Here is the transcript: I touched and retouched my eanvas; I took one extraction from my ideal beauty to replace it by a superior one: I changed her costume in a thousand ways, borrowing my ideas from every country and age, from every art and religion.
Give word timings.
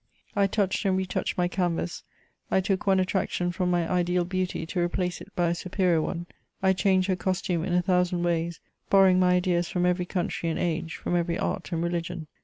I 0.35 0.47
touched 0.47 0.83
and 0.83 0.97
retouched 0.97 1.37
my 1.37 1.47
eanvas; 1.47 2.01
I 2.49 2.59
took 2.59 2.87
one 2.87 2.99
extraction 2.99 3.51
from 3.51 3.69
my 3.69 3.87
ideal 3.87 4.25
beauty 4.25 4.65
to 4.65 4.79
replace 4.79 5.21
it 5.21 5.31
by 5.35 5.49
a 5.49 5.53
superior 5.53 6.01
one: 6.01 6.25
I 6.63 6.73
changed 6.73 7.07
her 7.07 7.15
costume 7.15 7.63
in 7.63 7.73
a 7.73 7.83
thousand 7.83 8.23
ways, 8.23 8.59
borrowing 8.89 9.19
my 9.19 9.33
ideas 9.35 9.67
from 9.69 9.85
every 9.85 10.05
country 10.05 10.49
and 10.49 10.57
age, 10.57 10.95
from 10.95 11.15
every 11.15 11.37
art 11.37 11.71
and 11.71 11.83
religion. 11.83 12.25